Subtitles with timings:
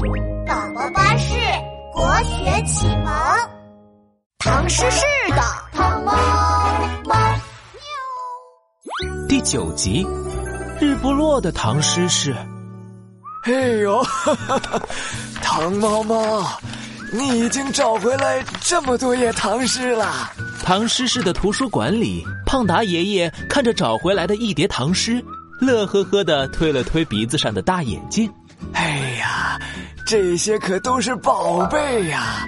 [0.00, 0.08] 宝
[0.74, 1.34] 宝巴士
[1.92, 3.12] 国学启蒙，
[4.38, 5.42] 唐诗诗的
[5.72, 6.12] 唐猫
[7.04, 7.78] 猫喵
[9.28, 10.06] 第九集，
[10.80, 12.34] 日不落的唐诗是。
[13.44, 13.52] 哎
[13.82, 14.82] 呦，哈哈哈！
[15.42, 16.46] 唐猫猫，
[17.12, 20.32] 你已经找回来这么多页唐诗了。
[20.64, 25.22] 唐诗市的图书馆里，胖达爷爷看着找回来的一叠唐诗，
[25.60, 28.32] 乐呵呵的推了推鼻子上的大眼镜。
[28.72, 29.58] 哎呀，
[30.10, 32.44] 这些可都是宝贝呀！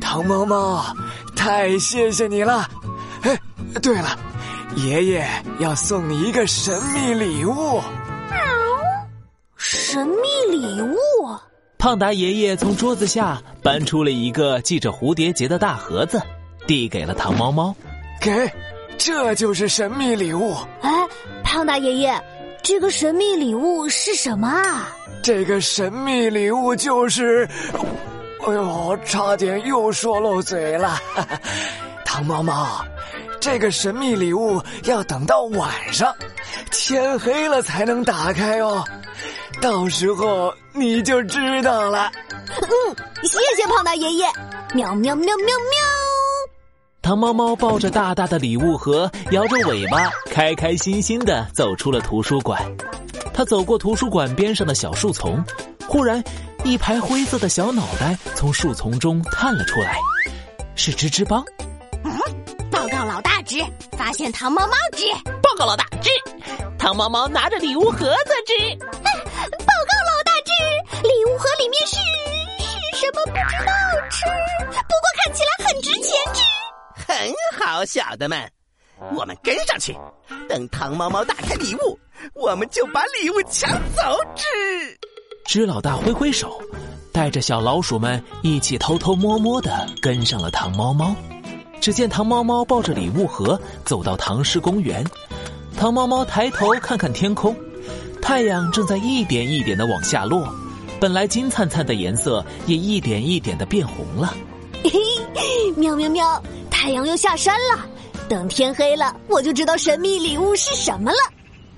[0.00, 0.84] 唐猫猫，
[1.36, 2.68] 太谢谢你了。
[3.22, 3.38] 哎，
[3.80, 4.18] 对了，
[4.74, 5.24] 爷爷
[5.60, 7.80] 要送你一个神秘礼物。
[9.56, 10.96] 神秘礼物。
[11.78, 16.20] 胖达爷爷从桌子下搬出了一个系着蝴蝶结的大盒子，
[16.66, 17.72] 递给了唐猫猫。
[18.20, 18.52] 给，
[18.98, 20.56] 这就是神秘礼物。
[20.80, 20.90] 哎，
[21.44, 22.20] 胖达爷爷，
[22.62, 24.88] 这个神秘礼物是什么啊？
[25.22, 27.48] 这个神秘礼物就是……
[28.46, 30.98] 哎呦，差点又说漏嘴了。
[32.04, 32.84] 唐猫猫，
[33.40, 36.14] 这个神秘礼物要等到晚上，
[36.70, 38.84] 天黑了才能打开哦。
[39.60, 42.10] 到时候你就知道了。
[42.48, 44.26] 嗯， 谢谢胖大爷爷。
[44.74, 46.01] 喵喵喵喵喵。
[47.02, 52.64] 唐猫猫抱着大大的礼物盒，摇着尾巴，开开心心的走出了图书馆。
[53.34, 55.44] 他走过图书馆边上的小树丛，
[55.88, 56.22] 忽然，
[56.62, 59.98] 一排灰色的小脑袋从树丛中探了出来，
[60.76, 61.44] 是吱吱帮。
[62.04, 62.16] 嗯，
[62.70, 65.12] 报告老大吱，发现糖猫猫吱。
[65.42, 66.08] 报告老大吱，
[66.78, 68.78] 糖猫猫拿着礼物盒子吱。
[68.78, 71.96] 报告老大吱，礼物盒里面是
[72.62, 73.72] 是什么不知道
[74.08, 74.24] 吃，
[74.70, 75.11] 不过
[77.72, 78.38] 好，小的们，
[79.16, 79.96] 我们跟上去，
[80.46, 81.98] 等糖猫猫打开礼物。
[82.34, 84.02] 我们就把礼物抢走！
[84.36, 84.44] 吱
[85.46, 86.60] 吱老大挥挥手，
[87.12, 91.16] 带着小老鼠们一起偷偷摸摸的跟上了糖猫猫。
[91.80, 95.02] 只见糖猫猫抱着礼物盒走到唐诗公园，
[95.74, 97.56] 糖猫猫抬头看看天空，
[98.20, 100.46] 太阳正在一点一点的往下落，
[101.00, 104.34] 本来金灿灿的颜色也一点一点的变红了。
[104.84, 104.90] 嘿
[105.34, 106.42] 嘿，喵喵喵！
[106.82, 107.86] 太阳又下山了，
[108.28, 111.18] 等天黑了，我就知道神秘礼物是什么了。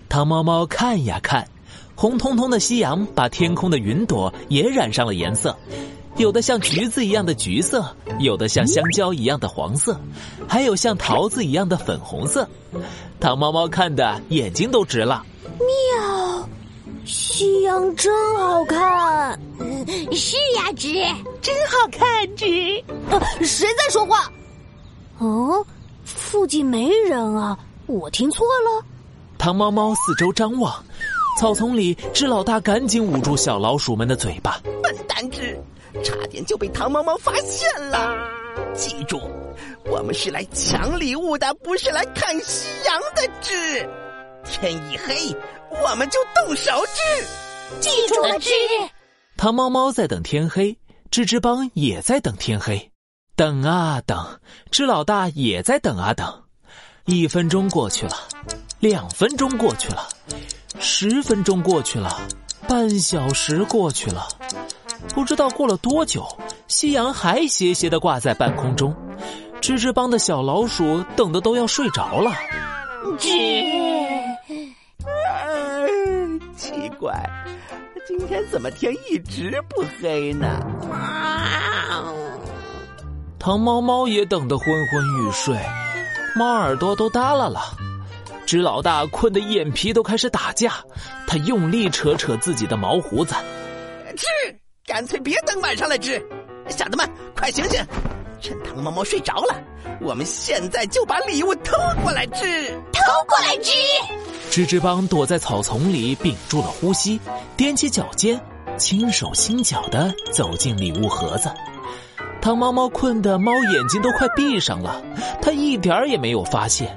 [0.08, 1.46] 汤猫猫看呀看，
[1.94, 5.54] 红彤彤的夕阳把天空的云朵也染上了颜色，
[6.16, 10.00] 有的像橘子一样的橘色，有的像香蕉一样的黄色，
[10.48, 12.48] 还有像桃子一样的粉红色。
[13.20, 15.22] 汤猫猫看的眼睛都直了。
[15.58, 16.48] 妙，
[17.04, 19.38] 夕阳真好看。
[19.60, 20.94] 嗯，是呀，直，
[21.42, 22.82] 真好看，直。
[23.10, 24.32] 啊，谁在说话？
[25.18, 25.64] 哦，
[26.04, 28.84] 附近没人啊，我听错了。
[29.38, 30.84] 糖猫猫四周张望，
[31.38, 34.60] 草丛里，只老大赶紧捂住小老鼠们的嘴巴。
[34.82, 35.58] 笨蛋智，
[36.02, 38.16] 差点就被糖猫猫发现了。
[38.74, 39.20] 记住，
[39.86, 43.88] 我们是来抢礼物的，不是来看夕阳的智。
[44.44, 45.36] 天一黑，
[45.82, 47.80] 我们就动手智。
[47.80, 48.50] 记住了智。
[49.36, 50.76] 唐猫猫在等天黑，
[51.10, 52.90] 吱吱帮也在等天黑。
[53.36, 54.38] 等啊等，
[54.70, 56.42] 智老大也在等啊等。
[57.04, 58.12] 一分钟过去了。
[58.78, 60.08] 两分钟过去了，
[60.78, 62.20] 十分钟过去了，
[62.68, 64.28] 半小时过去了，
[65.14, 66.24] 不知道过了多久，
[66.68, 68.94] 夕阳还斜斜的挂在半空中。
[69.60, 72.30] 吱吱帮的小老鼠等的都要睡着了。
[73.18, 73.28] 吱，
[76.56, 77.28] 奇怪，
[78.06, 80.63] 今天怎么天一直不黑呢？
[83.44, 85.54] 糖猫猫也等得昏昏欲睡，
[86.34, 87.60] 猫耳朵都耷拉了。
[88.46, 90.82] 吱老大困得眼皮都开始打架，
[91.26, 93.34] 他用力扯扯自己的毛胡子。
[94.16, 94.26] 吃，
[94.86, 96.26] 干脆别等晚上来吃，
[96.70, 97.06] 小的们
[97.36, 97.84] 快醒醒！
[98.40, 99.62] 趁糖猫猫睡着了，
[100.00, 103.72] 我们现在就把礼物偷过来，吃，偷过来，吃。
[104.50, 107.20] 吱吱帮躲在草丛里，屏住了呼吸，
[107.58, 108.40] 踮起脚尖，
[108.78, 111.50] 轻手轻脚的走进礼物盒子。
[112.44, 115.02] 糖猫猫困得猫眼睛都快闭上了，
[115.40, 116.94] 它一点儿也没有发现。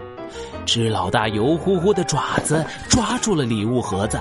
[0.66, 4.20] 只老大油乎乎的爪子抓住了礼物盒子，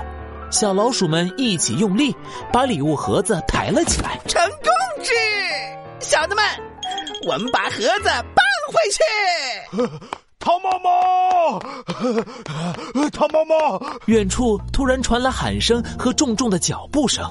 [0.49, 2.15] 小老鼠们一起用力
[2.49, 5.03] 把礼物盒子抬了起来，成功！
[5.03, 5.11] 之，
[5.99, 6.45] 小子们，
[7.27, 9.99] 我们把盒子搬回去。
[10.39, 11.59] 汤猫猫，
[13.11, 13.81] 汤猫猫！
[14.05, 17.29] 远处突然传来喊声和重重的脚步声，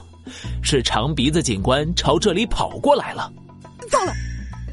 [0.63, 3.33] 是长鼻子警官朝这里跑过来了。
[3.88, 4.12] 糟了，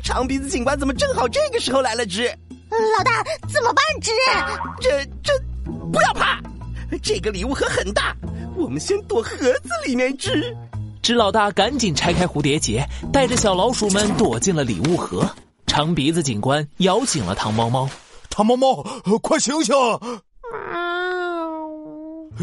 [0.04, 2.06] 长鼻子警官怎么正好这个时候来了？
[2.06, 2.34] 吱。
[2.98, 3.84] 老大怎么办？
[4.02, 4.10] 吱，
[4.82, 5.32] 这这，
[5.92, 6.42] 不要怕，
[7.04, 8.16] 这个礼物盒很大，
[8.56, 10.12] 我们先躲盒子里面。
[10.18, 10.56] 吱，
[11.04, 15.30] 知老大赶紧拆开蝴蝶结，带着小老鼠们躲进了礼物盒。
[15.68, 17.88] 长鼻子警官咬紧了糖猫猫，
[18.30, 18.84] 糖猫猫，
[19.22, 19.76] 快醒醒！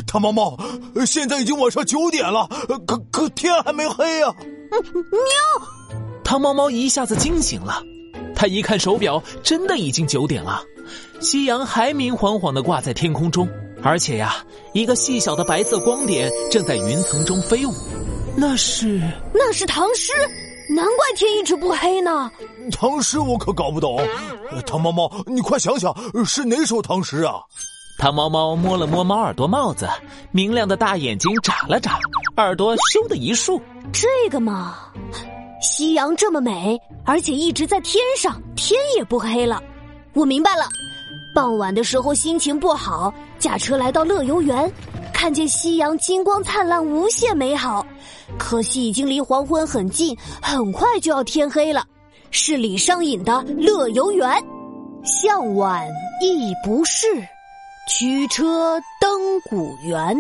[0.06, 0.56] 糖猫猫，
[1.04, 2.48] 现在已经晚上九点了，
[2.86, 4.32] 可可天还没黑呀！
[4.70, 5.69] 喵！
[6.30, 7.82] 糖猫猫一下子惊醒了，
[8.36, 10.62] 他一看手表，真的已经九点了，
[11.18, 13.48] 夕阳还明晃晃的挂在天空中，
[13.82, 14.36] 而且呀，
[14.72, 17.72] 一个细小的白色光点正在云层中飞舞，
[18.36, 19.00] 那是
[19.34, 20.12] 那是唐诗，
[20.72, 22.30] 难怪天一直不黑呢。
[22.70, 23.98] 唐诗我可搞不懂，
[24.64, 25.92] 汤猫猫，你快想想
[26.24, 27.40] 是哪首唐诗啊？
[27.98, 29.88] 汤猫猫摸了摸猫耳朵帽子，
[30.30, 31.98] 明亮的大眼睛眨了眨，
[32.36, 33.60] 耳朵咻的一竖。
[33.92, 34.76] 这个嘛，
[35.60, 39.62] 夕阳这么美，而且一直在天上，天也不黑了。
[40.14, 40.64] 我明白了，
[41.34, 44.70] 傍晚的时候心情不好，驾车来到乐游园，
[45.12, 47.86] 看见夕阳金光灿烂，无限美好。
[48.38, 51.84] 可惜已经离黄昏很近，很快就要天黑了。
[52.30, 54.28] 是李商隐的《乐游原》，
[55.04, 55.86] 向晚
[56.22, 57.06] 意不适。
[57.88, 60.16] 驱车登古原，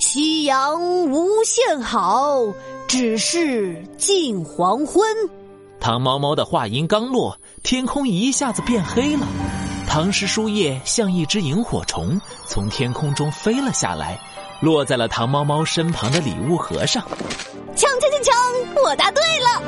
[0.00, 2.42] 夕阳无限好，
[2.88, 5.06] 只是近黄昏。
[5.78, 9.26] 唐猫猫的话音刚落，天空一下子变黑了。
[9.86, 14.18] 唐诗书叶像一只萤火虫，从天空中飞了下来，
[14.60, 17.04] 落在了唐猫猫身旁的礼物盒上。
[17.76, 18.82] 锵锵锵锵！
[18.82, 19.62] 我答对了。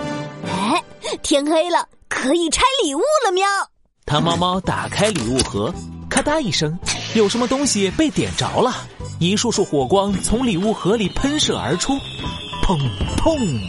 [0.46, 0.82] 哎，
[1.22, 3.46] 天黑了，可以拆礼物了喵！
[4.06, 5.72] 唐猫猫打开礼物盒。
[6.08, 6.76] 咔嗒一声，
[7.14, 8.74] 有什么东西被点着了，
[9.18, 11.92] 一束束火光从礼物盒里喷射而出，
[12.70, 12.78] 砰
[13.16, 13.60] 砰，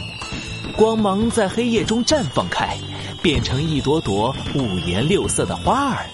[0.76, 2.78] 光芒在黑夜中绽放开，
[3.20, 6.06] 变成一朵朵五颜六色的花儿。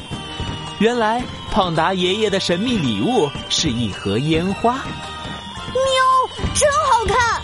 [0.79, 4.77] 原来胖达爷爷的神秘礼物是一盒烟花。
[4.77, 7.43] 喵，真好看！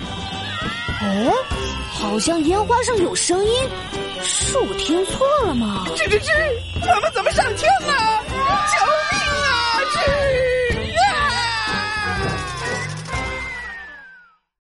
[1.03, 1.35] 哦，
[1.93, 3.53] 好像烟花上有声音，
[4.23, 5.85] 是我听错了吗？
[5.95, 6.31] 吱吱吱，
[6.81, 7.67] 我们怎么上去？